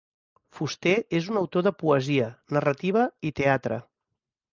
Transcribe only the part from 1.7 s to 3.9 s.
poesia, narrativa i teatre.